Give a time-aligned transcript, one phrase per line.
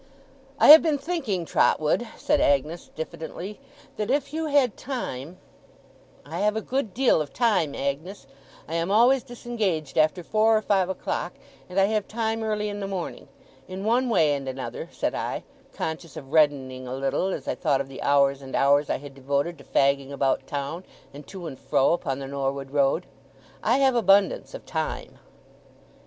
[0.57, 3.59] 'I have been thinking, Trotwood,' said Agnes, diffidently,
[3.97, 5.37] 'that if you had time'
[6.25, 8.25] 'I have a good deal of time, Agnes.
[8.67, 11.33] I am always disengaged after four or five o'clock,
[11.69, 13.27] and I have time early in the morning.
[13.67, 17.79] In one way and another,' said I, conscious of reddening a little as I thought
[17.79, 20.83] of the hours and hours I had devoted to fagging about town,
[21.13, 23.05] and to and fro upon the Norwood Road,
[23.61, 25.19] 'I have abundance of time.